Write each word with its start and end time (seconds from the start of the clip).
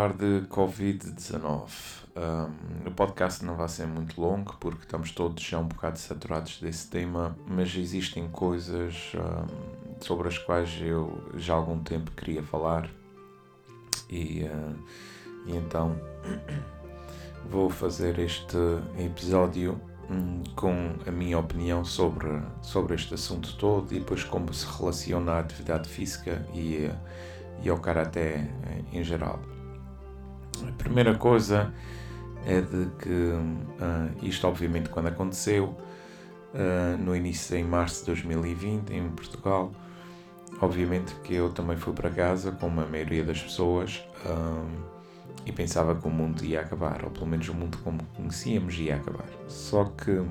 Falar 0.00 0.14
de 0.14 0.46
Covid-19. 0.48 1.68
Um, 2.16 2.88
o 2.88 2.90
podcast 2.90 3.44
não 3.44 3.54
vai 3.54 3.68
ser 3.68 3.86
muito 3.86 4.18
longo 4.18 4.56
porque 4.58 4.84
estamos 4.84 5.10
todos 5.10 5.42
já 5.42 5.58
um 5.58 5.66
bocado 5.66 5.98
saturados 5.98 6.58
desse 6.58 6.88
tema, 6.88 7.36
mas 7.46 7.76
existem 7.76 8.26
coisas 8.28 9.12
um, 9.14 10.00
sobre 10.02 10.28
as 10.28 10.38
quais 10.38 10.80
eu 10.80 11.22
já 11.36 11.52
há 11.52 11.56
algum 11.56 11.82
tempo 11.82 12.10
queria 12.12 12.42
falar 12.42 12.88
e, 14.08 14.44
uh, 14.44 14.78
e 15.46 15.54
então 15.54 15.94
vou 17.44 17.68
fazer 17.68 18.18
este 18.20 18.56
episódio 18.98 19.78
um, 20.08 20.42
com 20.56 20.94
a 21.06 21.10
minha 21.10 21.38
opinião 21.38 21.84
sobre, 21.84 22.40
sobre 22.62 22.94
este 22.94 23.12
assunto 23.12 23.54
todo 23.58 23.92
e 23.92 23.98
depois 23.98 24.24
como 24.24 24.50
se 24.54 24.64
relaciona 24.78 25.32
à 25.32 25.40
atividade 25.40 25.90
física 25.90 26.42
e 26.54 26.90
e 27.62 27.68
ao 27.68 27.78
karaté 27.78 28.48
em 28.90 29.04
geral. 29.04 29.38
A 30.66 30.72
primeira 30.72 31.14
coisa 31.14 31.72
é 32.44 32.60
de 32.60 32.90
que 32.98 33.08
uh, 33.08 34.24
isto, 34.24 34.46
obviamente, 34.46 34.88
quando 34.88 35.06
aconteceu, 35.08 35.76
uh, 36.54 36.98
no 36.98 37.14
início, 37.14 37.56
em 37.56 37.64
março 37.64 38.00
de 38.00 38.06
2020, 38.06 38.90
em 38.92 39.08
Portugal, 39.10 39.72
obviamente 40.60 41.14
que 41.22 41.34
eu 41.34 41.50
também 41.50 41.76
fui 41.76 41.92
para 41.92 42.10
casa, 42.10 42.52
como 42.52 42.80
a 42.80 42.86
maioria 42.86 43.24
das 43.24 43.42
pessoas, 43.42 44.04
uh, 44.24 45.00
e 45.44 45.52
pensava 45.52 45.94
que 45.94 46.06
o 46.06 46.10
mundo 46.10 46.44
ia 46.44 46.60
acabar, 46.60 47.04
ou 47.04 47.10
pelo 47.10 47.26
menos 47.26 47.48
o 47.48 47.54
mundo 47.54 47.78
como 47.82 48.02
conhecíamos 48.16 48.78
ia 48.78 48.96
acabar. 48.96 49.28
Só 49.48 49.84
que, 49.84 50.22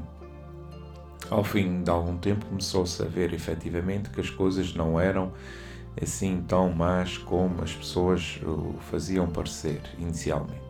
ao 1.29 1.43
fim 1.43 1.83
de 1.83 1.89
algum 1.89 2.17
tempo, 2.17 2.45
começou-se 2.45 3.01
a 3.01 3.05
ver 3.05 3.33
efetivamente 3.33 4.09
que 4.09 4.21
as 4.21 4.29
coisas 4.29 4.73
não 4.73 4.99
eram 4.99 5.31
assim 6.01 6.43
tão 6.47 6.69
más 6.71 7.17
como 7.17 7.61
as 7.63 7.73
pessoas 7.73 8.39
o 8.43 8.75
faziam 8.89 9.27
parecer 9.27 9.81
inicialmente. 9.97 10.69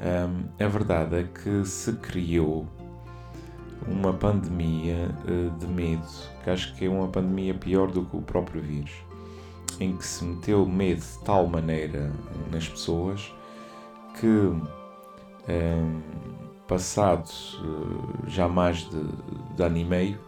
Um, 0.00 0.64
a 0.64 0.68
verdade 0.68 1.16
é 1.16 1.22
que 1.24 1.64
se 1.64 1.92
criou 1.92 2.66
uma 3.86 4.12
pandemia 4.12 5.10
uh, 5.24 5.58
de 5.58 5.66
medo, 5.66 6.06
que 6.42 6.50
acho 6.50 6.74
que 6.74 6.86
é 6.86 6.88
uma 6.88 7.08
pandemia 7.08 7.54
pior 7.54 7.90
do 7.90 8.04
que 8.04 8.16
o 8.16 8.22
próprio 8.22 8.62
vírus, 8.62 8.92
em 9.78 9.96
que 9.96 10.04
se 10.04 10.24
meteu 10.24 10.66
medo 10.66 11.00
de 11.00 11.18
tal 11.24 11.46
maneira 11.46 12.10
nas 12.50 12.68
pessoas 12.68 13.32
que, 14.18 14.26
um, 14.26 16.00
passado 16.66 17.28
uh, 17.62 18.28
já 18.28 18.48
mais 18.48 18.78
de, 18.88 19.02
de 19.56 19.62
ano 19.62 19.76
e 19.76 19.84
meio, 19.84 20.18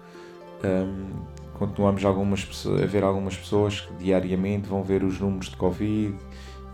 um, 0.64 1.41
continuamos 1.66 2.04
algumas 2.04 2.66
a 2.66 2.86
ver 2.86 3.04
algumas 3.04 3.36
pessoas 3.36 3.80
que 3.80 3.92
diariamente 3.94 4.68
vão 4.68 4.82
ver 4.82 5.04
os 5.04 5.20
números 5.20 5.48
de 5.48 5.56
Covid 5.56 6.16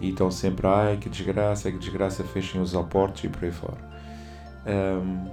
e 0.01 0.09
estão 0.09 0.31
sempre, 0.31 0.67
ai 0.67 0.97
que 0.97 1.11
desgraça, 1.11 1.71
que 1.71 1.77
desgraça, 1.77 2.25
fechem 2.25 2.61
os 2.61 2.75
aportes 2.75 3.25
e 3.25 3.29
por 3.29 3.45
aí 3.45 3.53
fora. 3.53 3.77
Um, 4.67 5.29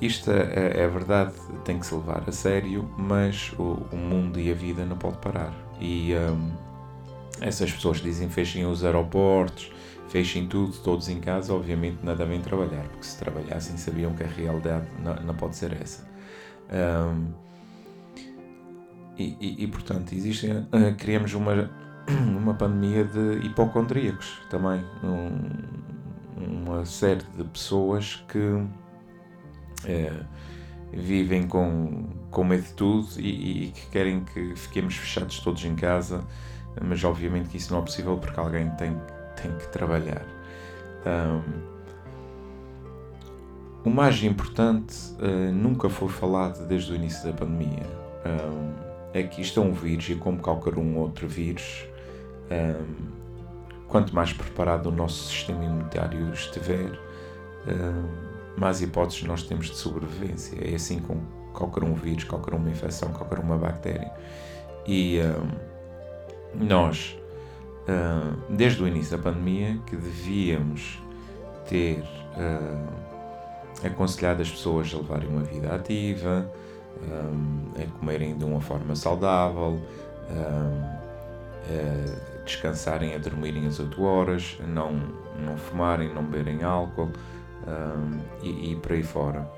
isto 0.00 0.30
é, 0.30 0.82
é, 0.82 0.88
verdade, 0.88 1.32
tem 1.64 1.78
que 1.78 1.86
se 1.86 1.94
levar 1.94 2.22
a 2.26 2.32
sério, 2.32 2.88
mas 2.98 3.52
o, 3.58 3.82
o 3.90 3.96
mundo 3.96 4.38
e 4.38 4.50
a 4.50 4.54
vida 4.54 4.84
não 4.84 4.96
pode 4.96 5.16
parar. 5.18 5.52
E 5.80 6.12
um, 6.14 6.52
essas 7.40 7.72
pessoas 7.72 7.98
dizem 7.98 8.28
fechem 8.28 8.66
os 8.66 8.84
aeroportos, 8.84 9.72
fechem 10.08 10.46
tudo, 10.46 10.76
todos 10.78 11.08
em 11.08 11.18
casa, 11.18 11.54
obviamente 11.54 11.98
nada 12.02 12.26
bem 12.26 12.40
trabalhar, 12.40 12.84
porque 12.88 13.04
se 13.04 13.18
trabalhassem 13.18 13.76
sabiam 13.78 14.12
que 14.12 14.22
a 14.22 14.26
realidade 14.26 14.86
não, 15.02 15.14
não 15.16 15.34
pode 15.34 15.56
ser 15.56 15.72
essa. 15.80 16.06
Um, 16.70 17.47
e, 19.18 19.36
e, 19.40 19.64
e, 19.64 19.66
portanto, 19.66 20.12
existem, 20.12 20.52
uh, 20.52 20.94
criamos 20.96 21.34
uma, 21.34 21.68
uma 22.38 22.54
pandemia 22.54 23.04
de 23.04 23.44
hipocondríacos 23.44 24.40
também. 24.48 24.84
Um, 25.02 25.88
uma 26.36 26.84
série 26.84 27.24
de 27.36 27.42
pessoas 27.44 28.24
que 28.28 28.38
uh, 28.38 28.68
vivem 30.92 31.48
com, 31.48 32.04
com 32.30 32.44
medo 32.44 32.62
de 32.62 32.72
tudo 32.74 33.08
e, 33.18 33.66
e, 33.66 33.70
que 33.72 33.86
querem 33.90 34.24
que 34.24 34.54
fiquemos 34.54 34.94
fechados 34.94 35.40
todos 35.40 35.64
em 35.64 35.74
casa, 35.74 36.24
mas 36.80 37.02
obviamente 37.02 37.48
que 37.48 37.56
isso 37.56 37.72
não 37.72 37.80
é 37.80 37.82
possível 37.84 38.16
porque 38.18 38.38
alguém 38.38 38.70
tem, 38.70 38.96
tem 39.40 39.50
que 39.58 39.66
trabalhar. 39.72 40.24
Um, 41.04 41.78
o 43.84 43.90
mais 43.90 44.22
importante 44.22 44.94
uh, 45.18 45.52
nunca 45.52 45.88
foi 45.88 46.08
falado 46.08 46.66
desde 46.68 46.92
o 46.92 46.94
início 46.94 47.24
da 47.24 47.32
pandemia. 47.32 47.86
Um, 48.24 48.87
é 49.12 49.22
que 49.22 49.40
isto 49.40 49.60
é 49.60 49.62
um 49.62 49.72
vírus 49.72 50.08
e 50.08 50.14
como 50.14 50.38
qualquer 50.38 50.78
um 50.78 50.96
outro 50.98 51.26
vírus, 51.28 51.86
um, 52.50 53.06
quanto 53.88 54.14
mais 54.14 54.32
preparado 54.32 54.86
o 54.86 54.92
nosso 54.92 55.28
sistema 55.28 55.64
imunitário 55.64 56.32
estiver, 56.32 56.90
um, 57.66 58.60
mais 58.60 58.82
hipóteses 58.82 59.22
nós 59.24 59.42
temos 59.42 59.66
de 59.66 59.76
sobrevivência. 59.76 60.58
É 60.60 60.74
assim 60.74 60.98
com 61.00 61.20
qualquer 61.52 61.84
um 61.84 61.94
vírus, 61.94 62.24
qualquer 62.24 62.54
uma 62.54 62.68
infecção, 62.68 63.12
qualquer 63.12 63.38
uma 63.38 63.56
bactéria. 63.56 64.12
E 64.86 65.20
um, 65.20 66.66
nós, 66.66 67.16
desde 68.48 68.82
o 68.82 68.88
início 68.88 69.16
da 69.16 69.22
pandemia, 69.22 69.78
que 69.86 69.94
devíamos 69.96 70.98
ter 71.66 72.02
aconselhado 73.84 74.42
as 74.42 74.50
pessoas 74.50 74.92
a 74.92 74.96
levarem 74.96 75.28
uma 75.28 75.42
vida 75.42 75.74
ativa, 75.74 76.50
um, 77.02 77.70
a 77.80 77.98
comerem 77.98 78.36
de 78.36 78.44
uma 78.44 78.60
forma 78.60 78.94
saudável, 78.96 79.80
um, 80.30 80.98
a 81.68 82.44
descansarem, 82.44 83.14
a 83.14 83.18
dormirem 83.18 83.66
as 83.66 83.78
8 83.78 84.02
horas, 84.02 84.56
não, 84.66 84.92
não 85.38 85.56
fumarem, 85.56 86.12
não 86.12 86.24
beberem 86.24 86.62
álcool 86.62 87.10
um, 87.66 88.20
e, 88.42 88.72
e 88.72 88.76
por 88.76 88.92
aí 88.92 89.02
fora. 89.02 89.50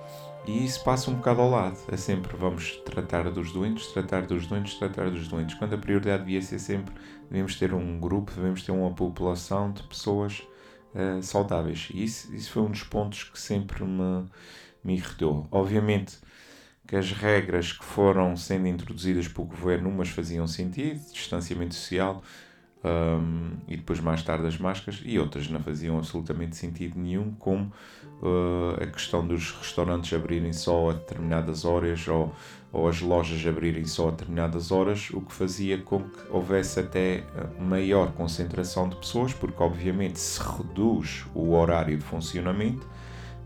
E 0.46 0.64
isso 0.64 0.82
passa 0.82 1.10
um 1.10 1.14
bocado 1.14 1.40
ao 1.40 1.50
lado. 1.50 1.78
É 1.88 1.96
sempre 1.96 2.36
vamos 2.36 2.76
tratar 2.78 3.30
dos 3.30 3.52
doentes, 3.52 3.86
tratar 3.88 4.22
dos 4.22 4.46
doentes, 4.46 4.74
tratar 4.74 5.10
dos 5.10 5.28
doentes. 5.28 5.54
Quando 5.56 5.74
a 5.74 5.78
prioridade 5.78 6.24
devia 6.24 6.42
ser 6.42 6.58
sempre, 6.58 6.94
devemos 7.30 7.56
ter 7.56 7.74
um 7.74 8.00
grupo, 8.00 8.32
devemos 8.34 8.62
ter 8.62 8.72
uma 8.72 8.90
população 8.90 9.70
de 9.70 9.82
pessoas 9.82 10.42
uh, 10.94 11.22
saudáveis. 11.22 11.88
E 11.92 12.04
isso, 12.04 12.34
isso 12.34 12.50
foi 12.52 12.62
um 12.62 12.70
dos 12.70 12.82
pontos 12.82 13.24
que 13.24 13.38
sempre 13.38 13.84
me, 13.84 14.24
me 14.82 14.94
irritou. 14.96 15.46
Obviamente, 15.50 16.18
que 16.90 16.96
as 16.96 17.12
regras 17.12 17.72
que 17.72 17.84
foram 17.84 18.36
sendo 18.36 18.66
introduzidas 18.66 19.28
pelo 19.28 19.46
governo, 19.46 19.88
umas 19.88 20.08
faziam 20.08 20.44
sentido, 20.48 20.98
distanciamento 21.12 21.72
social, 21.72 22.20
um, 22.84 23.58
e 23.68 23.76
depois 23.76 24.00
mais 24.00 24.24
tarde 24.24 24.44
as 24.48 24.58
máscaras, 24.58 25.00
e 25.04 25.16
outras 25.16 25.48
não 25.48 25.60
faziam 25.60 25.98
absolutamente 25.98 26.56
sentido 26.56 26.98
nenhum, 26.98 27.30
como 27.38 27.72
uh, 28.20 28.82
a 28.82 28.86
questão 28.86 29.24
dos 29.24 29.52
restaurantes 29.52 30.12
abrirem 30.12 30.52
só 30.52 30.90
a 30.90 30.94
determinadas 30.94 31.64
horas 31.64 32.08
ou, 32.08 32.34
ou 32.72 32.88
as 32.88 33.00
lojas 33.00 33.46
abrirem 33.46 33.84
só 33.84 34.08
a 34.08 34.10
determinadas 34.10 34.72
horas, 34.72 35.10
o 35.12 35.20
que 35.20 35.32
fazia 35.32 35.78
com 35.78 36.02
que 36.02 36.28
houvesse 36.28 36.80
até 36.80 37.22
maior 37.60 38.10
concentração 38.14 38.88
de 38.88 38.96
pessoas, 38.96 39.32
porque 39.32 39.62
obviamente 39.62 40.18
se 40.18 40.40
reduz 40.42 41.24
o 41.36 41.52
horário 41.52 41.96
de 41.96 42.02
funcionamento 42.02 42.84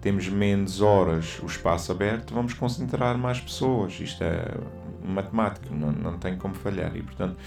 temos 0.05 0.29
menos 0.29 0.83
horas 0.83 1.41
o 1.43 1.47
espaço 1.47 1.91
aberto, 1.91 2.35
vamos 2.35 2.53
concentrar 2.53 3.17
mais 3.17 3.41
pessoas. 3.41 3.99
Isto 3.99 4.23
é 4.23 4.55
matemático, 5.03 5.75
não, 5.75 5.91
não 5.93 6.19
tem 6.19 6.37
como 6.37 6.55
falhar. 6.55 6.95
E, 6.95 7.03
portanto, 7.03 7.39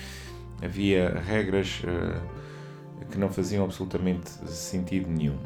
havia 0.59 1.19
regras 1.19 1.83
uh, 1.83 3.05
que 3.11 3.17
não 3.19 3.29
faziam 3.29 3.63
absolutamente 3.63 4.31
sentido 4.49 5.07
nenhum. 5.07 5.37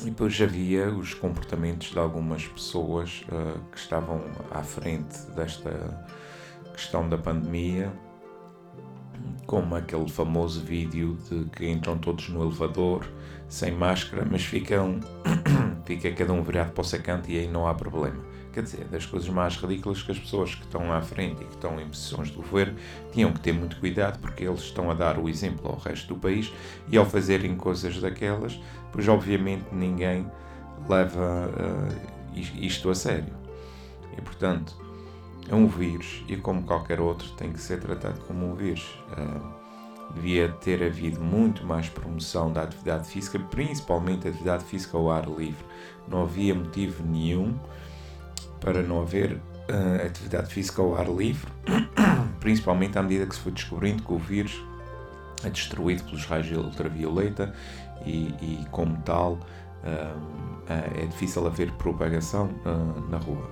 E 0.00 0.06
depois 0.06 0.40
havia 0.40 0.88
os 0.88 1.12
comportamentos 1.12 1.90
de 1.90 1.98
algumas 1.98 2.46
pessoas 2.46 3.26
uh, 3.28 3.60
que 3.70 3.76
estavam 3.76 4.22
à 4.50 4.62
frente 4.62 5.18
desta 5.36 6.02
questão 6.72 7.10
da 7.10 7.18
pandemia, 7.18 7.92
como 9.46 9.74
aquele 9.74 10.08
famoso 10.08 10.62
vídeo 10.62 11.18
de 11.28 11.44
que 11.50 11.68
entram 11.68 11.98
todos 11.98 12.30
no 12.30 12.42
elevador 12.42 13.06
sem 13.50 13.72
máscara, 13.72 14.26
mas 14.28 14.42
ficam, 14.42 14.98
fica 15.84 16.10
cada 16.12 16.32
um 16.32 16.42
virado 16.42 16.72
para 16.72 16.80
o 16.80 16.84
secante 16.84 17.32
e 17.32 17.38
aí 17.38 17.48
não 17.48 17.66
há 17.66 17.74
problema. 17.74 18.22
Quer 18.52 18.64
dizer, 18.64 18.84
das 18.84 19.06
coisas 19.06 19.28
mais 19.30 19.56
ridículas 19.56 20.02
que 20.02 20.12
as 20.12 20.18
pessoas 20.18 20.54
que 20.54 20.62
estão 20.62 20.92
à 20.92 21.00
frente 21.00 21.42
e 21.42 21.46
que 21.46 21.54
estão 21.54 21.80
em 21.80 21.86
posições 21.86 22.28
de 22.28 22.36
governo 22.36 22.76
tinham 23.10 23.32
que 23.32 23.40
ter 23.40 23.52
muito 23.52 23.80
cuidado 23.80 24.18
porque 24.20 24.44
eles 24.44 24.60
estão 24.60 24.90
a 24.90 24.94
dar 24.94 25.18
o 25.18 25.28
exemplo 25.28 25.70
ao 25.70 25.78
resto 25.78 26.08
do 26.08 26.20
país 26.20 26.52
e 26.88 26.96
ao 26.98 27.06
fazerem 27.06 27.56
coisas 27.56 27.98
daquelas, 27.98 28.60
pois 28.92 29.08
obviamente 29.08 29.64
ninguém 29.72 30.30
leva 30.86 31.48
uh, 31.48 32.38
isto 32.60 32.90
a 32.90 32.94
sério. 32.94 33.32
E 34.16 34.20
portanto, 34.20 34.76
é 35.48 35.54
um 35.54 35.66
vírus 35.66 36.22
e 36.28 36.36
como 36.36 36.62
qualquer 36.64 37.00
outro 37.00 37.30
tem 37.32 37.52
que 37.52 37.60
ser 37.60 37.80
tratado 37.80 38.20
como 38.26 38.52
um 38.52 38.54
vírus. 38.54 39.02
Uh, 39.12 39.61
devia 40.14 40.48
ter 40.48 40.82
havido 40.82 41.20
muito 41.20 41.64
mais 41.64 41.88
promoção 41.88 42.52
da 42.52 42.62
atividade 42.62 43.08
física, 43.08 43.38
principalmente 43.38 44.28
atividade 44.28 44.64
física 44.64 44.96
ao 44.96 45.10
ar 45.10 45.28
livre. 45.28 45.64
Não 46.08 46.22
havia 46.22 46.54
motivo 46.54 47.02
nenhum 47.04 47.54
para 48.60 48.82
não 48.82 49.00
haver 49.00 49.32
uh, 49.32 50.06
atividade 50.06 50.52
física 50.52 50.82
ao 50.82 50.96
ar 50.96 51.08
livre, 51.08 51.50
principalmente 52.40 52.98
à 52.98 53.02
medida 53.02 53.26
que 53.26 53.34
se 53.34 53.40
foi 53.40 53.52
descobrindo 53.52 54.02
que 54.02 54.12
o 54.12 54.18
vírus 54.18 54.62
é 55.44 55.50
destruído 55.50 56.04
pelos 56.04 56.24
raios 56.26 56.50
ultravioleta 56.52 57.52
e, 58.04 58.34
e 58.40 58.66
como 58.70 58.96
tal, 59.02 59.32
uh, 59.32 60.42
é 60.68 61.06
difícil 61.06 61.46
haver 61.46 61.72
propagação 61.72 62.50
uh, 62.64 63.10
na 63.10 63.18
rua. 63.18 63.50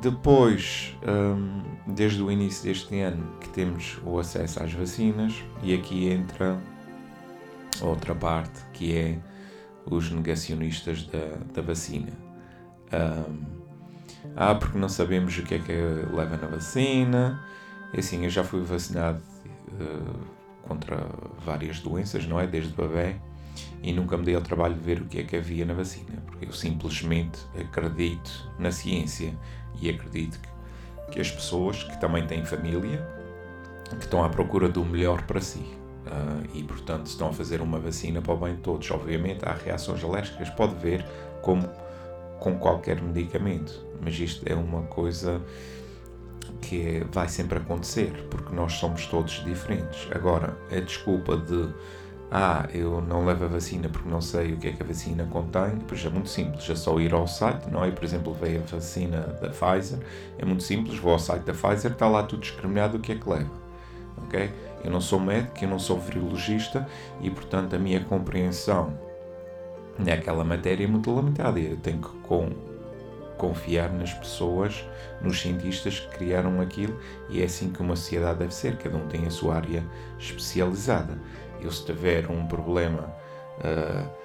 Depois, 0.00 0.96
um, 1.06 1.92
desde 1.92 2.22
o 2.22 2.30
início 2.30 2.64
deste 2.64 3.00
ano, 3.00 3.38
que 3.40 3.48
temos 3.50 3.98
o 4.04 4.18
acesso 4.18 4.62
às 4.62 4.72
vacinas, 4.72 5.42
e 5.62 5.74
aqui 5.74 6.08
entra 6.08 6.60
outra 7.80 8.14
parte 8.14 8.60
que 8.72 8.96
é 8.96 9.18
os 9.86 10.10
negacionistas 10.10 11.04
da, 11.04 11.38
da 11.52 11.62
vacina. 11.62 12.12
Um, 12.92 13.64
ah, 14.36 14.54
porque 14.54 14.78
não 14.78 14.88
sabemos 14.88 15.36
o 15.38 15.42
que 15.42 15.54
é 15.54 15.58
que 15.58 15.72
leva 16.12 16.36
na 16.36 16.46
vacina. 16.48 17.40
Assim, 17.96 18.24
eu 18.24 18.30
já 18.30 18.42
fui 18.42 18.62
vacinado 18.62 19.22
uh, 19.72 20.66
contra 20.66 21.06
várias 21.44 21.80
doenças, 21.80 22.26
não 22.26 22.40
é? 22.40 22.46
Desde 22.46 22.74
bebê. 22.74 23.16
E 23.82 23.92
nunca 23.92 24.16
me 24.16 24.24
dei 24.24 24.34
ao 24.34 24.42
trabalho 24.42 24.74
de 24.74 24.80
ver 24.80 25.00
o 25.00 25.04
que 25.04 25.20
é 25.20 25.22
que 25.24 25.36
havia 25.36 25.64
na 25.64 25.74
vacina. 25.74 26.22
Porque 26.26 26.46
eu 26.46 26.52
simplesmente 26.52 27.40
acredito 27.58 28.50
na 28.58 28.70
ciência. 28.70 29.36
E 29.80 29.90
acredito 29.90 30.38
que, 30.40 31.12
que 31.12 31.20
as 31.20 31.30
pessoas 31.30 31.82
que 31.82 32.00
também 32.00 32.26
têm 32.26 32.44
família, 32.44 33.06
que 33.90 34.04
estão 34.04 34.24
à 34.24 34.28
procura 34.28 34.68
do 34.68 34.84
melhor 34.84 35.22
para 35.22 35.40
si. 35.40 35.64
Uh, 36.04 36.46
e 36.52 36.62
portanto 36.62 37.06
estão 37.06 37.28
a 37.28 37.32
fazer 37.32 37.62
uma 37.62 37.78
vacina 37.78 38.20
para 38.20 38.34
o 38.34 38.36
bem 38.36 38.54
de 38.54 38.60
todos. 38.60 38.90
Obviamente 38.90 39.44
há 39.44 39.54
reações 39.54 40.02
alérgicas, 40.04 40.50
pode 40.50 40.74
ver 40.76 41.04
como 41.40 41.68
com 42.38 42.58
qualquer 42.58 43.00
medicamento, 43.00 43.84
mas 44.02 44.18
isto 44.18 44.42
é 44.46 44.54
uma 44.54 44.82
coisa 44.82 45.40
que 46.60 47.06
vai 47.10 47.28
sempre 47.28 47.58
acontecer, 47.58 48.26
porque 48.30 48.54
nós 48.54 48.74
somos 48.74 49.06
todos 49.06 49.42
diferentes. 49.44 50.08
Agora, 50.12 50.56
a 50.70 50.80
desculpa 50.80 51.36
de 51.36 51.72
ah, 52.30 52.68
eu 52.72 53.00
não 53.00 53.24
levo 53.24 53.44
a 53.44 53.48
vacina 53.48 53.88
porque 53.88 54.08
não 54.08 54.20
sei 54.20 54.54
o 54.54 54.56
que 54.56 54.68
é 54.68 54.72
que 54.72 54.82
a 54.82 54.86
vacina 54.86 55.24
contém, 55.24 55.78
pois 55.86 56.04
é 56.04 56.08
muito 56.08 56.28
simples, 56.28 56.68
é 56.68 56.74
só 56.74 56.98
ir 56.98 57.14
ao 57.14 57.26
site, 57.26 57.70
não 57.70 57.84
é? 57.84 57.90
Por 57.90 58.04
exemplo, 58.04 58.34
veio 58.34 58.60
a 58.60 58.74
vacina 58.74 59.20
da 59.40 59.50
Pfizer, 59.50 59.98
é 60.38 60.44
muito 60.44 60.62
simples, 60.62 60.98
vou 60.98 61.12
ao 61.12 61.18
site 61.18 61.42
da 61.44 61.52
Pfizer, 61.52 61.92
está 61.92 62.08
lá 62.08 62.22
tudo 62.22 62.40
discriminado 62.40 62.96
o 62.96 63.00
que 63.00 63.12
é 63.12 63.14
que 63.14 63.28
leva, 63.28 63.50
ok? 64.24 64.50
Eu 64.84 64.90
não 64.90 65.00
sou 65.00 65.18
médico, 65.18 65.56
eu 65.62 65.68
não 65.68 65.78
sou 65.78 65.98
virologista 65.98 66.86
e, 67.22 67.30
portanto, 67.30 67.74
a 67.74 67.78
minha 67.78 68.00
compreensão 68.00 68.92
naquela 69.98 70.44
matéria 70.44 70.84
é 70.84 70.86
muito 70.86 71.14
limitada. 71.14 71.58
Eu 71.58 71.76
tenho 71.78 72.02
que 72.02 72.10
com, 72.18 72.50
confiar 73.38 73.90
nas 73.90 74.12
pessoas, 74.12 74.84
nos 75.22 75.40
cientistas 75.40 76.00
que 76.00 76.08
criaram 76.18 76.60
aquilo, 76.60 76.98
e 77.30 77.40
é 77.40 77.44
assim 77.44 77.70
que 77.70 77.80
uma 77.80 77.96
sociedade 77.96 78.40
deve 78.40 78.54
ser. 78.54 78.76
Cada 78.76 78.96
um 78.96 79.06
tem 79.08 79.26
a 79.26 79.30
sua 79.30 79.56
área 79.56 79.82
especializada. 80.18 81.18
Eu, 81.64 81.70
se 81.70 81.84
tiver 81.84 82.30
um 82.30 82.46
problema 82.46 83.10
uh, 83.58 84.24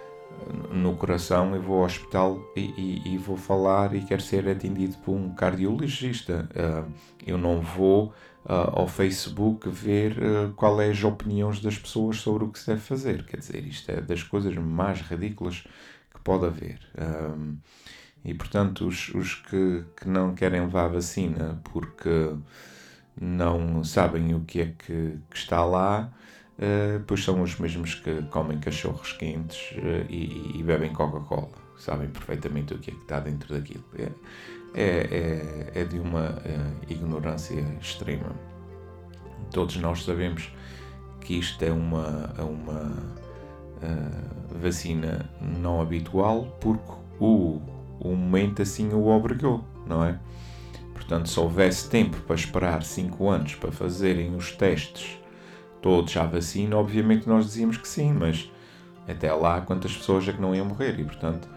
no 0.73 0.95
coração, 0.95 1.55
eu 1.55 1.61
vou 1.61 1.79
ao 1.79 1.85
hospital 1.85 2.39
e, 2.55 2.61
e, 2.77 3.13
e, 3.13 3.17
vou 3.17 3.37
falar 3.37 3.95
e 3.95 4.01
quero 4.01 4.21
ser 4.21 4.47
atendido 4.47 4.97
por 4.97 5.13
um 5.13 5.33
cardiologista. 5.33 6.49
Uh, 6.51 6.91
eu 7.25 7.37
não 7.37 7.61
vou 7.61 8.07
uh, 8.45 8.79
ao 8.79 8.87
Facebook 8.87 9.69
ver 9.69 10.17
uh, 10.17 10.53
qual 10.53 10.81
é 10.81 10.89
as 10.89 11.03
opiniões 11.03 11.59
das 11.59 11.77
pessoas 11.77 12.17
sobre 12.17 12.43
o 12.43 12.49
que 12.49 12.59
se 12.59 12.67
deve 12.67 12.81
fazer. 12.81 13.25
Quer 13.25 13.37
dizer, 13.37 13.65
isto 13.65 13.89
é 13.89 14.01
das 14.01 14.23
coisas 14.23 14.55
mais 14.55 15.01
ridículas 15.01 15.63
que 16.13 16.19
pode 16.21 16.45
haver. 16.45 16.79
E 18.25 18.33
portanto, 18.33 18.85
os, 18.85 19.09
os 19.15 19.35
que, 19.35 19.85
que 19.95 20.09
não 20.09 20.35
querem 20.35 20.61
levar 20.61 20.85
a 20.85 20.89
vacina 20.89 21.61
porque 21.71 22.35
não 23.19 23.83
sabem 23.83 24.33
o 24.33 24.41
que 24.41 24.61
é 24.61 24.65
que, 24.65 25.17
que 25.29 25.37
está 25.37 25.63
lá, 25.63 26.11
uh, 26.59 27.03
pois 27.07 27.23
são 27.23 27.41
os 27.41 27.57
mesmos 27.57 27.95
que 27.95 28.21
comem 28.23 28.59
cachorros 28.59 29.13
quentes 29.13 29.71
uh, 29.77 30.05
e, 30.09 30.59
e, 30.59 30.63
bebem 30.63 30.93
Coca-Cola. 30.93 31.49
Sabem 31.77 32.09
perfeitamente 32.09 32.73
o 32.73 32.77
que 32.77 32.91
é 32.91 32.93
que 32.93 33.01
está 33.01 33.19
dentro 33.19 33.53
daquilo. 33.53 33.83
É, 33.97 34.11
é, 34.73 35.71
é, 35.73 35.81
é 35.81 35.83
de 35.85 35.97
uma 35.97 36.41
é, 36.43 36.91
ignorância 36.91 37.61
extrema. 37.81 38.35
Todos 39.51 39.77
nós 39.77 40.03
sabemos 40.03 40.51
que 41.21 41.39
isto 41.39 41.63
é 41.63 41.71
uma, 41.71 42.33
é 42.37 42.41
uma 42.41 42.81
uh, 43.81 44.59
vacina 44.61 45.29
não 45.41 45.81
habitual 45.81 46.57
porque 46.59 46.91
o, 47.19 47.61
o 47.99 48.09
momento 48.15 48.61
assim 48.61 48.89
o 48.93 49.07
obrigou, 49.07 49.63
não 49.87 50.03
é? 50.03 50.19
Portanto, 50.93 51.29
se 51.29 51.39
houvesse 51.39 51.89
tempo 51.89 52.17
para 52.21 52.35
esperar 52.35 52.83
5 52.83 53.29
anos 53.29 53.55
para 53.55 53.71
fazerem 53.71 54.35
os 54.35 54.51
testes 54.51 55.19
todos 55.81 56.15
à 56.17 56.25
vacina, 56.25 56.77
obviamente 56.77 57.27
nós 57.27 57.45
dizíamos 57.45 57.77
que 57.77 57.87
sim, 57.87 58.13
mas 58.13 58.51
até 59.07 59.33
lá 59.33 59.61
quantas 59.61 59.95
pessoas 59.95 60.27
é 60.27 60.33
que 60.33 60.41
não 60.41 60.55
iam 60.55 60.65
morrer? 60.65 60.99
E, 60.99 61.03
portanto, 61.03 61.47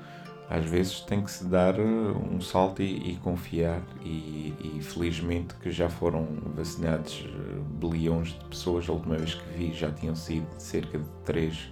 às 0.49 0.65
vezes 0.67 1.01
tem 1.01 1.23
que 1.23 1.31
se 1.31 1.45
dar 1.47 1.79
eh, 1.79 1.83
um 1.83 2.41
salto 2.41 2.83
e, 2.83 3.13
e 3.13 3.17
confiar. 3.17 3.81
E, 4.05 4.55
e, 4.61 4.83
felizmente 4.83 5.55
que 5.55 5.71
já 5.71 5.89
foram 5.89 6.27
vacinados 6.55 7.25
eh, 7.27 7.61
bilhões 7.81 8.29
de 8.29 8.45
pessoas, 8.45 8.89
a 8.89 8.93
última 8.93 9.17
vez 9.17 9.35
que 9.35 9.59
vi 9.59 9.73
já 9.73 9.91
tinham 9.91 10.15
sido 10.15 10.47
cerca 10.59 10.99
de 10.99 11.09
3 11.25 11.71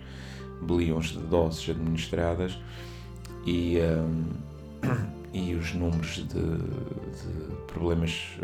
bilhões 0.62 1.08
de 1.08 1.18
doses 1.18 1.68
administradas. 1.68 2.58
E, 3.46 3.78
um, 3.80 4.24
e 5.32 5.54
os 5.54 5.74
números 5.74 6.16
de, 6.16 6.24
de 6.26 7.56
problemas 7.68 8.36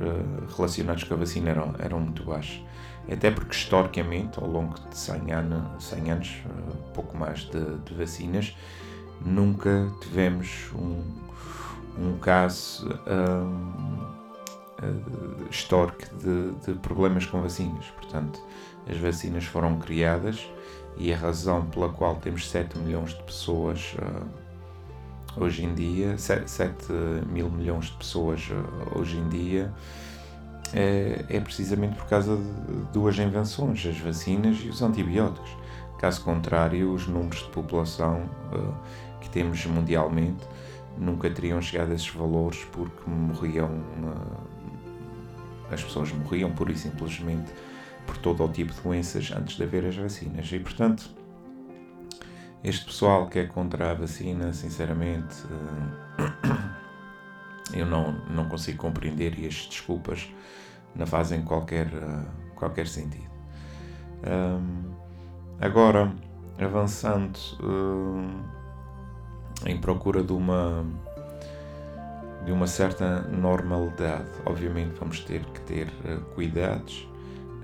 relacionados 0.55 1.03
com 1.05 1.15
a 1.15 1.17
vacina 1.17 1.51
eram, 1.51 1.75
eram 1.79 2.01
muito 2.01 2.23
baixos. 2.25 2.63
Até 3.11 3.31
porque 3.31 3.55
historicamente, 3.55 4.39
ao 4.39 4.49
longo 4.49 4.75
de 4.89 4.97
100 4.97 5.33
anos, 5.33 5.85
100 5.85 6.11
anos 6.11 6.43
uh, 6.47 6.93
pouco 6.93 7.17
mais 7.17 7.41
de, 7.41 7.79
de 7.79 7.95
vacinas, 7.95 8.57
nunca 9.25 9.89
tivemos 10.01 10.71
um, 10.75 11.03
um 11.99 12.19
caso 12.19 12.89
um, 13.07 14.03
uh, 14.85 15.49
histórico 15.51 16.03
de, 16.17 16.53
de, 16.65 16.79
problemas 16.81 17.25
com 17.27 17.41
vacinas. 17.41 17.87
Portanto, 17.97 18.41
as 18.89 18.97
vacinas 18.97 19.45
foram 19.45 19.79
criadas 19.79 20.49
e 20.97 21.13
a 21.13 21.17
razão 21.17 21.65
pela 21.67 21.89
qual 21.89 22.17
temos 22.17 22.49
7 22.51 22.77
milhões 22.79 23.11
de 23.11 23.23
pessoas 23.23 23.95
uh, 24.01 25.41
hoje 25.41 25.65
em 25.65 25.75
dia, 25.75 26.19
7, 26.19 26.51
7 26.51 26.93
mil 27.29 27.49
milhões 27.51 27.87
de 27.87 27.97
pessoas 27.99 28.49
hoje 28.97 29.17
em 29.17 29.29
dia, 29.29 29.73
é, 30.77 31.25
é, 31.31 31.41
precisamente 31.41 31.97
por 31.97 32.07
causa 32.07 32.37
de 32.37 32.93
duas 32.93 33.19
invenções, 33.19 33.85
as 33.87 33.99
vacinas 33.99 34.59
e 34.63 34.69
os 34.69 34.83
antibióticos. 34.83 35.51
Caso 35.99 36.23
contrário, 36.23 36.93
os 36.93 37.09
números 37.09 37.39
de 37.39 37.49
população 37.49 38.29
uh, 38.53 38.75
que 39.19 39.31
temos 39.31 39.65
mundialmente 39.65 40.45
nunca 40.99 41.31
teriam 41.31 41.63
chegado 41.63 41.93
a 41.93 41.95
esses 41.95 42.11
valores 42.11 42.63
porque 42.73 43.09
morriam. 43.09 43.71
Uh, 43.71 44.57
as 45.73 45.83
pessoas 45.83 46.13
morriam 46.13 46.53
pura 46.53 46.71
e 46.71 46.77
simplesmente 46.77 47.51
por 48.07 48.19
todo 48.19 48.45
o 48.45 48.49
tipo 48.49 48.73
de 48.73 48.81
doenças 48.83 49.33
antes 49.35 49.57
de 49.57 49.63
haver 49.63 49.87
as 49.87 49.97
vacinas. 49.97 50.47
E 50.53 50.61
portanto, 50.61 51.09
este 52.63 52.85
pessoal 52.85 53.29
que 53.29 53.39
é 53.39 53.47
contra 53.47 53.93
a 53.93 53.95
vacina, 53.95 54.53
sinceramente, 54.53 55.43
uh, 55.47 56.77
eu 57.73 57.87
não, 57.87 58.13
não 58.29 58.47
consigo 58.47 58.77
compreender 58.77 59.39
e 59.39 59.47
as 59.47 59.55
desculpas 59.55 60.29
não 60.97 61.07
fazem 61.07 61.43
qualquer, 61.43 61.87
uh, 61.87 62.55
qualquer 62.55 62.87
sentido. 62.87 63.31
Um, 64.27 64.93
agora, 65.61 66.13
avançando 66.59 67.39
uh, 67.61 68.45
em 69.67 69.79
procura 69.79 70.23
de 70.23 70.33
uma 70.33 70.85
de 72.47 72.53
uma 72.53 72.69
certa 72.69 73.23
normalidade. 73.23 74.31
Obviamente 74.47 74.95
vamos 75.01 75.21
ter 75.21 75.45
que 75.47 75.61
ter 75.63 75.89
uh, 75.89 76.21
cuidados, 76.35 77.09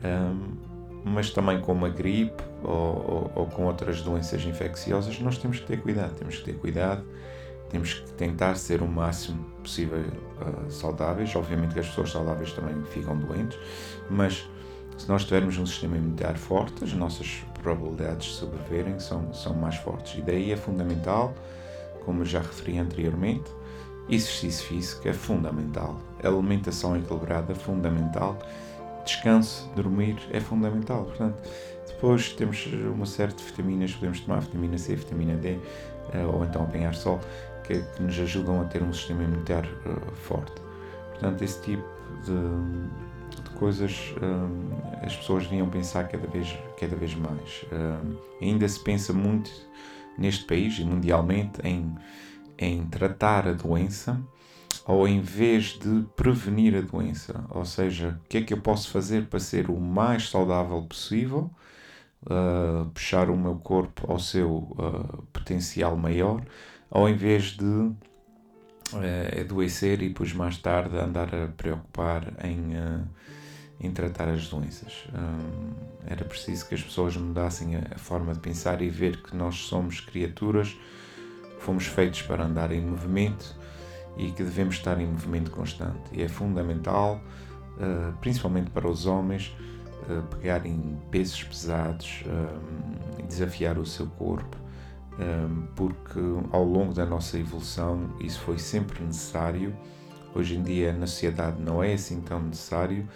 um, 0.05 0.57
mas 1.05 1.31
também 1.31 1.61
com 1.61 1.73
uma 1.73 1.89
gripe 1.89 2.43
ou, 2.65 2.73
ou, 2.75 3.33
ou, 3.35 3.47
com 3.47 3.65
outras 3.65 4.03
doenças 4.03 4.45
infecciosas 4.45 5.19
nós 5.21 5.39
temos 5.39 5.61
que 5.61 5.67
ter 5.67 5.81
cuidado. 5.81 6.15
Temos 6.17 6.39
que 6.39 6.45
ter 6.45 6.55
cuidado, 6.55 7.05
temos 7.73 7.95
que 7.95 8.13
tentar 8.13 8.55
ser 8.57 8.83
o 8.83 8.87
máximo 8.87 9.43
possível 9.63 9.99
uh, 9.99 10.71
saudáveis. 10.71 11.35
Obviamente 11.35 11.73
que 11.73 11.81
as 11.81 11.89
pessoas 11.89 12.11
saudáveis 12.11 12.53
também 12.53 12.81
ficam 12.85 13.17
doentes, 13.17 13.59
mas 14.11 14.47
se 14.99 15.09
nós 15.09 15.25
tivermos 15.25 15.59
um 15.59 15.67
sistema 15.67 15.97
imunitário 15.97 16.39
forte, 16.39 16.85
as 16.85 16.93
nossas 16.93 17.43
probabilidades 17.63 18.29
de 18.29 18.35
sobreviverem 18.35 19.01
são, 19.01 19.33
são 19.33 19.55
mais 19.55 19.77
fortes. 19.77 20.19
E 20.19 20.23
daí 20.23 20.53
é 20.53 20.57
fundamental, 20.57 21.35
como 22.05 22.25
já 22.25 22.41
referi 22.41 22.79
anteriormente, 22.79 23.51
exercício 24.09 24.67
físico 24.67 25.09
é 25.09 25.13
fundamental, 25.13 25.99
alimentação 26.23 26.97
equilibrada 26.97 27.53
é 27.53 27.55
fundamental, 27.55 28.39
descanso, 29.05 29.69
dormir 29.75 30.17
é 30.31 30.41
fundamental. 30.41 31.05
Portanto, 31.05 31.43
depois 31.87 32.33
temos 32.33 32.67
uma 32.67 33.07
série 33.07 33.33
de 33.33 33.43
vitaminas, 33.43 33.93
podemos 33.93 34.21
tomar 34.21 34.41
vitamina 34.41 34.77
C, 34.77 34.95
vitamina 34.95 35.37
D, 35.37 35.59
eh, 36.13 36.25
ou 36.27 36.45
então 36.45 36.65
apanhar 36.65 36.95
sol, 36.95 37.21
que, 37.81 37.97
que 37.97 38.03
nos 38.03 38.19
ajudam 38.19 38.61
a 38.61 38.65
ter 38.65 38.83
um 38.83 38.93
sistema 38.93 39.23
imunitário 39.23 39.71
uh, 39.87 40.15
forte. 40.15 40.61
Portanto, 41.11 41.43
esse 41.43 41.63
tipo 41.63 41.85
de, 42.25 43.43
de 43.43 43.51
coisas 43.51 44.15
eh, 44.21 45.07
as 45.07 45.17
pessoas 45.17 45.45
deviam 45.45 45.69
pensar 45.69 46.09
cada 46.09 46.27
vez, 46.27 46.59
cada 46.79 46.97
vez 46.97 47.15
mais. 47.15 47.65
Um, 47.73 48.17
ainda 48.41 48.69
se 48.69 48.81
pensa 48.81 49.13
muito 49.13 49.51
neste 50.19 50.45
país 50.45 50.79
e 50.79 50.85
mundialmente 50.85 51.61
em, 51.63 51.95
em 52.59 52.85
tratar 52.87 53.47
a 53.47 53.53
doença 53.53 54.21
ou 54.85 55.07
em 55.07 55.21
vez 55.21 55.79
de 55.79 56.05
prevenir 56.17 56.77
a 56.77 56.81
doença. 56.81 57.45
Ou 57.51 57.65
seja, 57.65 58.21
o 58.25 58.29
que 58.29 58.39
é 58.39 58.43
que 58.43 58.53
eu 58.53 58.61
posso 58.61 58.91
fazer 58.91 59.27
para 59.27 59.39
ser 59.39 59.71
o 59.71 59.81
mais 59.81 60.29
saudável 60.29 60.83
possível, 60.83 61.51
uh, 62.25 62.85
puxar 62.91 63.31
o 63.31 63.37
meu 63.37 63.55
corpo 63.57 64.11
ao 64.11 64.19
seu 64.19 64.51
uh, 64.51 65.23
potencial 65.33 65.97
maior 65.97 66.43
ao 66.93 67.09
invés 67.09 67.57
de 67.57 67.65
uh, 67.65 67.95
adoecer 69.41 70.03
e 70.03 70.09
depois 70.09 70.33
mais 70.35 70.59
tarde 70.59 70.97
andar 70.97 71.35
a 71.35 71.49
preocupar 71.49 72.35
em, 72.45 72.77
uh, 72.77 73.09
em 73.81 73.91
tratar 73.91 74.29
as 74.29 74.47
doenças. 74.49 75.05
Um, 75.09 75.73
era 76.07 76.23
preciso 76.25 76.69
que 76.69 76.75
as 76.75 76.83
pessoas 76.83 77.17
mudassem 77.17 77.77
a, 77.77 77.95
a, 77.95 77.99
forma 77.99 78.35
de 78.35 78.41
pensar 78.41 78.83
e 78.83 78.91
ver 78.91 79.23
que 79.23 79.35
nós 79.35 79.55
somos 79.55 80.01
criaturas, 80.01 80.77
fomos 81.61 81.87
feitos 81.87 82.21
para 82.23 82.45
andar 82.45 82.71
em 82.71 82.83
movimento 82.83 83.57
e 84.19 84.31
que 84.31 84.43
devemos 84.43 84.75
estar 84.75 85.01
em 85.01 85.07
movimento 85.07 85.51
constante. 85.51 86.03
E 86.13 86.21
é 86.21 86.29
fundamental, 86.29 87.23
uh, 87.79 88.13
principalmente 88.21 88.71
para 88.71 88.87
os 88.87 89.07
homens, 89.07 89.57
pegarem 90.33 90.99
pesos 91.13 91.45
pesados, 91.45 92.25
um, 92.27 93.25
desafiar 93.29 93.79
o 93.79 93.87
seu 93.87 94.09
corpo 94.09 94.62
porque 95.77 96.21
ao 96.51 96.65
longo 96.65 96.95
da 96.95 97.05
nossa 97.05 97.39
evolução 97.39 98.11
isso 98.21 98.41
foi 98.41 98.59
sempre 98.59 99.03
necessário. 99.03 99.77
Hoje 100.35 100.57
em 100.57 100.63
dia 100.63 100.93
na 100.93 101.07
sociedade 101.07 101.61
não 101.61 101.83
é 101.83 101.93
assim 101.93 102.21
tão 102.21 102.41
necessário, 102.41 103.09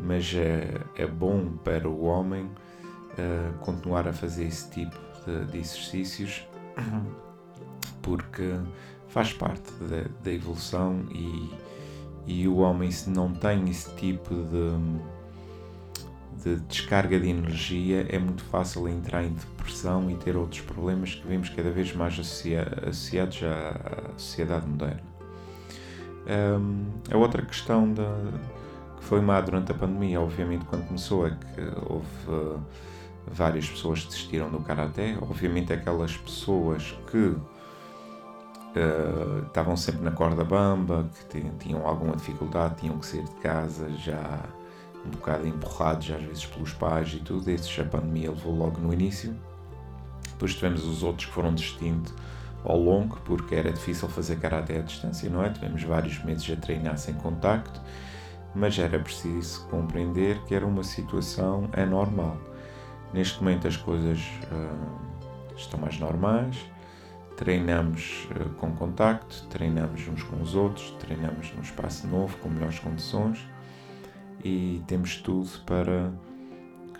mas 0.00 0.32
é, 0.34 0.80
é 0.96 1.06
bom 1.06 1.56
para 1.62 1.88
o 1.88 2.04
homem 2.04 2.44
uh, 2.44 3.58
continuar 3.60 4.08
a 4.08 4.12
fazer 4.12 4.44
esse 4.44 4.70
tipo 4.70 4.96
de, 5.26 5.52
de 5.52 5.58
exercícios 5.58 6.46
porque 8.02 8.58
faz 9.08 9.32
parte 9.32 9.70
da, 9.80 10.08
da 10.22 10.32
evolução 10.32 11.06
e, 11.10 11.50
e 12.26 12.48
o 12.48 12.56
homem 12.56 12.90
se 12.90 13.08
não 13.10 13.32
tem 13.32 13.68
esse 13.68 13.94
tipo 13.96 14.34
de 14.34 15.00
de 16.42 16.56
descarga 16.60 17.18
de 17.18 17.28
energia, 17.28 18.06
é 18.08 18.18
muito 18.18 18.42
fácil 18.44 18.88
entrar 18.88 19.22
em 19.22 19.32
depressão 19.32 20.10
e 20.10 20.16
ter 20.16 20.36
outros 20.36 20.60
problemas 20.60 21.14
que 21.14 21.26
vemos 21.26 21.48
cada 21.48 21.70
vez 21.70 21.94
mais 21.94 22.18
associados 22.18 23.40
à 23.42 24.10
sociedade 24.16 24.66
moderna. 24.66 25.02
Um, 26.26 26.86
a 27.10 27.16
outra 27.16 27.42
questão 27.42 27.92
de, 27.92 28.02
que 28.96 29.04
foi 29.04 29.20
má 29.20 29.40
durante 29.40 29.72
a 29.72 29.74
pandemia, 29.74 30.20
obviamente, 30.20 30.64
quando 30.66 30.86
começou, 30.86 31.26
é 31.26 31.30
que 31.30 31.60
houve 31.86 32.06
uh, 32.28 32.60
várias 33.26 33.68
pessoas 33.68 34.02
que 34.02 34.08
desistiram 34.08 34.50
do 34.50 34.60
karaté. 34.60 35.16
Obviamente, 35.20 35.72
aquelas 35.72 36.16
pessoas 36.16 36.96
que 37.10 37.16
uh, 37.18 37.40
estavam 39.46 39.76
sempre 39.76 40.02
na 40.02 40.12
corda 40.12 40.44
bamba, 40.44 41.10
que 41.28 41.40
tinham 41.58 41.86
alguma 41.86 42.14
dificuldade, 42.16 42.76
tinham 42.80 42.98
que 42.98 43.06
sair 43.06 43.24
de 43.24 43.34
casa 43.36 43.90
já 43.94 44.44
um 45.04 45.10
bocado 45.10 45.46
empurrados 45.46 46.10
às 46.10 46.22
vezes 46.22 46.46
pelos 46.46 46.72
pais 46.72 47.12
e 47.12 47.20
tudo, 47.20 47.48
esses 47.50 47.76
a 47.78 47.84
pandemia 47.84 48.30
levou 48.30 48.54
logo 48.54 48.80
no 48.80 48.92
início. 48.92 49.34
Depois 50.30 50.54
tivemos 50.54 50.84
os 50.84 51.02
outros 51.02 51.26
que 51.26 51.32
foram 51.32 51.54
desistindo 51.54 52.10
ao 52.64 52.78
longo, 52.78 53.18
porque 53.24 53.54
era 53.54 53.72
difícil 53.72 54.08
fazer 54.08 54.36
karate 54.38 54.72
à 54.72 54.80
distância, 54.80 55.28
não 55.28 55.42
é? 55.42 55.50
Tivemos 55.50 55.82
vários 55.82 56.22
meses 56.24 56.48
a 56.50 56.56
treinar 56.56 56.96
sem 56.96 57.14
contacto, 57.14 57.80
mas 58.54 58.78
era 58.78 58.98
preciso 58.98 59.66
compreender 59.68 60.40
que 60.44 60.54
era 60.54 60.66
uma 60.66 60.84
situação 60.84 61.68
anormal. 61.72 62.36
Neste 63.12 63.42
momento 63.42 63.66
as 63.66 63.76
coisas 63.76 64.20
uh, 64.50 65.56
estão 65.56 65.80
mais 65.80 65.98
normais, 65.98 66.56
treinamos 67.36 68.28
uh, 68.30 68.50
com 68.54 68.72
contacto, 68.72 69.44
treinamos 69.50 70.06
uns 70.06 70.22
com 70.22 70.40
os 70.40 70.54
outros, 70.54 70.90
treinamos 71.00 71.52
num 71.54 71.62
espaço 71.62 72.06
novo, 72.06 72.36
com 72.38 72.48
melhores 72.48 72.78
condições 72.78 73.51
e 74.44 74.82
temos 74.86 75.16
tudo 75.16 75.48
para 75.64 76.12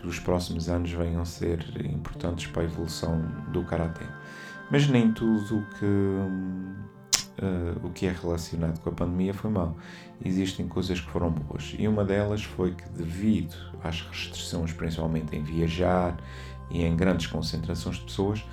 que 0.00 0.06
os 0.06 0.18
próximos 0.18 0.68
anos 0.68 0.90
venham 0.90 1.22
a 1.22 1.24
ser 1.24 1.64
importantes 1.86 2.46
para 2.46 2.62
a 2.62 2.64
evolução 2.64 3.22
do 3.52 3.62
Karaté. 3.64 4.06
Mas 4.70 4.88
nem 4.88 5.12
tudo 5.12 5.64
que, 5.78 5.84
uh, 5.84 7.86
o 7.86 7.90
que 7.90 8.06
é 8.06 8.12
relacionado 8.12 8.80
com 8.80 8.90
a 8.90 8.92
pandemia 8.92 9.32
foi 9.32 9.50
mau. 9.50 9.76
Existem 10.24 10.66
coisas 10.66 11.00
que 11.00 11.10
foram 11.10 11.30
boas 11.30 11.74
e 11.78 11.86
uma 11.86 12.04
delas 12.04 12.42
foi 12.42 12.74
que, 12.74 12.88
devido 12.90 13.54
às 13.82 14.00
restrições, 14.00 14.72
principalmente 14.72 15.36
em 15.36 15.42
viajar 15.42 16.16
e 16.70 16.82
em 16.82 16.96
grandes 16.96 17.26
concentrações 17.26 17.96
de 17.96 18.04
pessoas, 18.04 18.44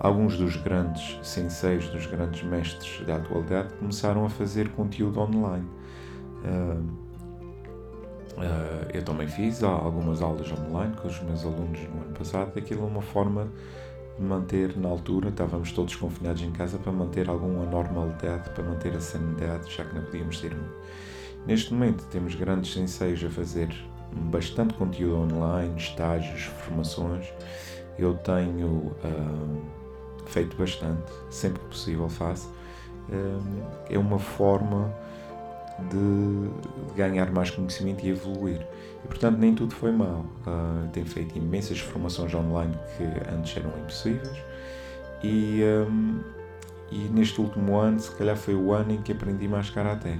alguns 0.00 0.36
dos 0.36 0.56
grandes 0.56 1.18
senseis, 1.22 1.88
dos 1.88 2.06
grandes 2.06 2.42
mestres 2.42 3.06
da 3.06 3.16
atualidade 3.16 3.74
começaram 3.74 4.24
a 4.24 4.30
fazer 4.30 4.70
conteúdo 4.70 5.20
online. 5.20 5.68
Uh, 6.44 7.05
eu 8.92 9.02
também 9.02 9.26
fiz 9.26 9.62
algumas 9.62 10.20
aulas 10.20 10.50
online 10.52 10.94
com 10.96 11.08
os 11.08 11.20
meus 11.22 11.44
alunos 11.44 11.80
no 11.80 12.02
ano 12.02 12.14
passado. 12.18 12.58
Aquilo 12.58 12.82
é 12.82 12.86
uma 12.86 13.02
forma 13.02 13.48
de 14.18 14.24
manter 14.24 14.76
na 14.76 14.88
altura, 14.88 15.28
estávamos 15.28 15.72
todos 15.72 15.94
confinados 15.94 16.42
em 16.42 16.50
casa 16.50 16.78
para 16.78 16.92
manter 16.92 17.28
alguma 17.28 17.64
normalidade, 17.64 18.50
para 18.50 18.64
manter 18.64 18.94
a 18.94 19.00
sanidade, 19.00 19.74
já 19.74 19.84
que 19.84 19.94
não 19.94 20.02
podíamos 20.02 20.40
ter. 20.40 20.56
Neste 21.46 21.72
momento 21.72 22.04
temos 22.10 22.34
grandes 22.34 22.72
senseis 22.72 23.22
a 23.22 23.30
fazer 23.30 23.68
bastante 24.12 24.74
conteúdo 24.74 25.34
online, 25.34 25.76
estágios, 25.76 26.44
formações. 26.44 27.32
Eu 27.98 28.14
tenho 28.14 28.68
uh, 28.68 29.62
feito 30.26 30.56
bastante, 30.56 31.12
sempre 31.30 31.60
que 31.60 31.68
possível 31.68 32.08
faço. 32.08 32.48
Uh, 33.08 33.62
é 33.88 33.98
uma 33.98 34.18
forma 34.18 34.92
de, 35.78 36.94
ganhar 36.94 37.30
mais 37.30 37.50
conhecimento 37.50 38.04
e 38.04 38.10
evoluir. 38.10 38.66
E, 39.04 39.08
portanto, 39.08 39.38
nem 39.38 39.54
tudo 39.54 39.74
foi 39.74 39.92
mal. 39.92 40.24
Uh, 40.46 40.88
tenho 40.92 41.06
feito 41.06 41.36
imensas 41.36 41.78
formações 41.78 42.34
online 42.34 42.74
que 42.96 43.04
antes 43.30 43.56
eram 43.56 43.70
impossíveis 43.78 44.36
e, 45.22 45.62
um, 45.88 46.20
e 46.90 46.98
neste 47.08 47.40
último 47.40 47.76
ano, 47.76 48.00
se 48.00 48.10
calhar 48.12 48.36
foi 48.36 48.54
o 48.54 48.72
ano 48.72 48.92
em 48.92 49.02
que 49.02 49.12
aprendi 49.12 49.48
mais 49.48 49.70
Karaté. 49.70 50.18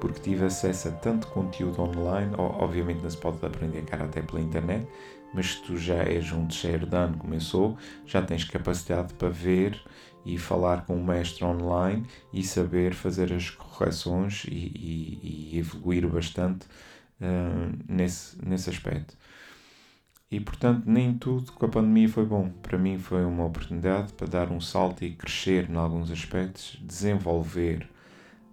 Porque 0.00 0.20
tive 0.20 0.46
acesso 0.46 0.88
a 0.88 0.90
tanto 0.90 1.28
conteúdo 1.28 1.80
online, 1.80 2.32
obviamente 2.36 3.02
não 3.02 3.10
se 3.10 3.16
pode 3.16 3.44
aprender 3.44 3.82
Karaté 3.82 4.20
pela 4.20 4.40
internet, 4.40 4.86
mas 5.32 5.52
se 5.52 5.62
tu 5.62 5.76
já 5.76 6.02
és 6.02 6.32
um 6.32 6.46
terceiro 6.46 6.86
de 6.86 6.96
ano, 6.96 7.16
começou, 7.16 7.76
já 8.04 8.20
tens 8.20 8.44
capacidade 8.44 9.14
para 9.14 9.28
ver 9.28 9.80
e 10.24 10.38
falar 10.38 10.84
com 10.86 10.94
o 10.96 11.04
mestre 11.04 11.44
online 11.44 12.04
e 12.32 12.42
saber 12.42 12.94
fazer 12.94 13.32
as 13.32 13.50
correções 13.76 14.44
e, 14.48 14.54
e, 14.54 15.50
e 15.52 15.58
evoluir 15.58 16.06
bastante 16.06 16.66
uh, 17.20 17.78
nesse, 17.88 18.36
nesse 18.44 18.70
aspecto. 18.70 19.16
E 20.30 20.40
portanto, 20.40 20.84
nem 20.86 21.12
tudo 21.12 21.52
com 21.52 21.66
a 21.66 21.68
pandemia 21.68 22.08
foi 22.08 22.24
bom. 22.24 22.48
Para 22.62 22.78
mim, 22.78 22.98
foi 22.98 23.22
uma 23.24 23.44
oportunidade 23.44 24.14
para 24.14 24.26
dar 24.26 24.50
um 24.50 24.60
salto 24.60 25.04
e 25.04 25.12
crescer 25.12 25.68
em 25.68 25.76
alguns 25.76 26.10
aspectos, 26.10 26.78
desenvolver 26.80 27.86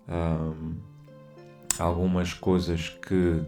um, 0.10 0.76
algumas 1.80 2.34
coisas 2.34 2.90
que 2.90 3.16
uh, 3.16 3.46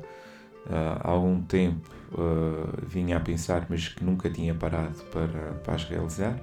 há 1.01 1.09
algum 1.09 1.41
tempo 1.41 1.89
uh, 2.13 2.85
vinha 2.87 3.17
a 3.17 3.19
pensar, 3.19 3.65
mas 3.69 3.89
que 3.89 4.01
nunca 4.01 4.29
tinha 4.29 4.55
parado 4.55 5.03
para, 5.11 5.53
para 5.55 5.75
as 5.75 5.83
realizar. 5.83 6.39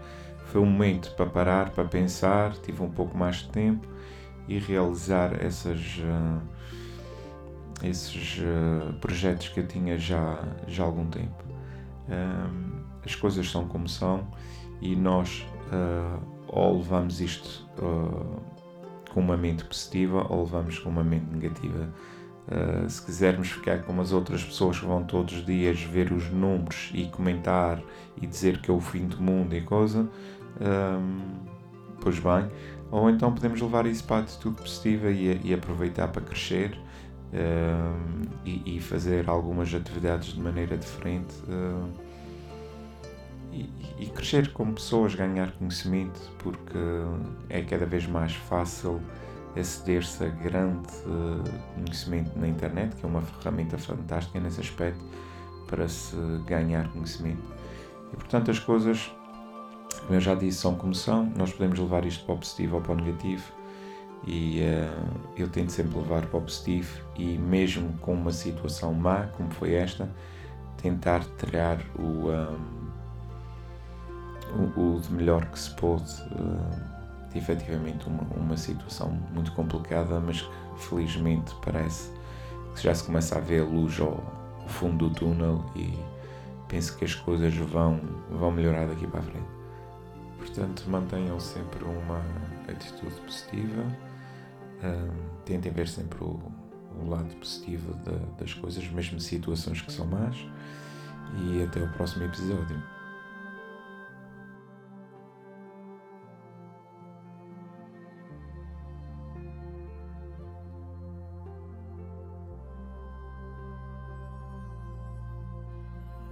Foi 0.52 0.61
um 0.61 0.66
momento 0.66 1.14
para 1.16 1.25
parar, 1.25 1.70
para 1.70 1.85
pensar, 1.85 2.54
tive 2.56 2.82
um 2.82 2.90
pouco 2.90 3.16
mais 3.16 3.37
de 3.37 3.49
tempo 3.49 3.88
e 4.48 4.58
realizar 4.58 5.34
essas, 5.44 5.98
uh, 5.98 6.40
esses 7.84 8.38
uh, 8.38 8.92
projetos 8.94 9.48
que 9.48 9.60
eu 9.60 9.66
tinha 9.66 9.98
já, 9.98 10.42
já 10.66 10.82
há 10.82 10.86
algum 10.86 11.06
tempo. 11.06 11.44
Um, 12.08 12.78
as 13.04 13.14
coisas 13.14 13.50
são 13.50 13.68
como 13.68 13.88
são 13.88 14.26
e 14.80 14.96
nós 14.96 15.46
ou 16.46 16.78
levamos 16.78 17.20
isto 17.20 17.68
com 19.12 19.20
uma 19.20 19.36
mente 19.36 19.64
positiva 19.64 20.26
ou 20.30 20.44
levamos 20.44 20.78
com 20.78 20.88
uma 20.88 21.04
mente 21.04 21.26
negativa. 21.30 21.88
Uh, 22.46 22.88
se 22.88 23.02
quisermos 23.02 23.48
ficar 23.48 23.82
como 23.82 24.00
as 24.00 24.12
outras 24.12 24.42
pessoas 24.42 24.80
que 24.80 24.86
vão 24.86 25.04
todos 25.04 25.34
os 25.34 25.44
dias 25.44 25.82
ver 25.82 26.10
os 26.10 26.30
números 26.30 26.90
e 26.94 27.06
comentar 27.06 27.82
e 28.20 28.26
dizer 28.26 28.62
que 28.62 28.70
é 28.70 28.74
o 28.74 28.80
fim 28.80 29.06
do 29.06 29.20
mundo 29.20 29.54
e 29.54 29.60
coisa, 29.60 30.08
ah, 30.60 30.98
pois 32.00 32.18
bem, 32.18 32.50
ou 32.90 33.11
então 33.11 33.33
podemos 33.33 33.61
levar 33.61 33.87
isso 33.87 34.04
para 34.04 34.16
a 34.16 34.21
atitude 34.21 34.57
positiva 34.57 35.11
e, 35.11 35.40
e 35.45 35.54
aproveitar 35.54 36.09
para 36.09 36.23
crescer 36.23 36.78
um, 37.33 38.23
e, 38.45 38.76
e, 38.76 38.80
fazer 38.80 39.28
algumas 39.28 39.73
atividades 39.75 40.33
de 40.33 40.40
maneira 40.40 40.78
diferente 40.78 41.35
uh, 41.47 41.88
e, 43.52 43.71
e, 43.99 44.07
crescer 44.07 44.52
como 44.52 44.73
pessoas, 44.73 45.14
ganhar 45.14 45.52
conhecimento, 45.52 46.18
porque 46.38 46.78
é 47.50 47.61
cada 47.62 47.85
vez 47.85 48.07
mais 48.07 48.35
fácil 48.35 49.00
aceder-se 49.59 50.25
a 50.25 50.28
grande 50.28 50.88
conhecimento 51.75 52.38
na 52.38 52.49
internet, 52.49 52.95
que 52.97 53.04
é 53.04 53.09
uma 53.09 53.21
ferramenta 53.21 53.76
fantástica 53.76 54.40
nesse 54.40 54.61
aspecto 54.61 55.04
para 55.66 55.88
se 55.88 56.16
ganhar 56.47 56.88
conhecimento. 56.92 57.42
E 58.12 58.16
portanto 58.16 58.50
as 58.50 58.59
coisas, 58.59 59.12
como 60.08 60.16
eu 60.16 60.22
já 60.22 60.34
disse, 60.34 60.60
são 60.60 60.74
como 60.74 60.94
são, 60.94 61.30
nós 61.36 61.52
podemos 61.52 61.78
levar 61.78 62.06
isto 62.06 62.24
para 62.24 62.36
o 62.36 62.38
positivo 62.38 62.76
ou 62.76 62.82
para 62.82 62.92
o 62.92 62.94
negativo 62.96 63.52
e 64.26 64.62
uh, 64.62 65.30
eu 65.36 65.50
tento 65.50 65.70
sempre 65.70 65.98
levar 65.98 66.24
para 66.24 66.38
o 66.38 66.40
positivo 66.40 67.04
e 67.14 67.36
mesmo 67.36 67.92
com 67.98 68.14
uma 68.14 68.32
situação 68.32 68.94
má 68.94 69.26
como 69.36 69.50
foi 69.50 69.74
esta, 69.74 70.08
tentar 70.80 71.22
tirar 71.36 71.78
o, 71.98 72.30
um, 72.30 72.58
o, 74.78 74.96
o, 74.96 75.00
de 75.00 75.12
melhor 75.12 75.44
que 75.44 75.58
se 75.58 75.70
pôde. 75.72 76.10
Uh, 76.32 76.98
efetivamente 77.34 78.06
uma, 78.08 78.22
uma 78.34 78.56
situação 78.56 79.10
muito 79.30 79.52
complicada, 79.52 80.18
mas 80.20 80.40
que 80.40 80.48
felizmente 80.88 81.54
parece 81.62 82.10
que 82.74 82.82
já 82.82 82.94
se 82.94 83.04
começa 83.04 83.36
a 83.36 83.40
ver 83.40 83.60
a 83.60 83.64
luz 83.66 84.00
ao, 84.00 84.14
ao 84.62 84.68
fundo 84.68 85.10
do 85.10 85.14
túnel 85.14 85.62
e 85.76 85.92
penso 86.66 86.96
que 86.96 87.04
as 87.04 87.14
coisas 87.14 87.54
vão, 87.54 88.00
vão 88.30 88.50
melhorar 88.50 88.86
daqui 88.86 89.06
para 89.06 89.20
a 89.20 89.22
frente. 89.22 89.57
Portanto, 90.48 90.84
mantenham 90.88 91.38
sempre 91.38 91.84
uma 91.84 92.22
atitude 92.68 93.14
positiva, 93.20 93.82
um, 94.82 95.44
tentem 95.44 95.70
ver 95.70 95.86
sempre 95.86 96.24
o, 96.24 96.40
o 97.00 97.08
lado 97.08 97.34
positivo 97.36 97.94
das 98.38 98.54
coisas, 98.54 98.88
mesmo 98.88 99.20
situações 99.20 99.82
que 99.82 99.92
são 99.92 100.06
más, 100.06 100.36
e 101.36 101.62
até 101.62 101.82
o 101.82 101.88
próximo 101.92 102.24
episódio. 102.24 102.82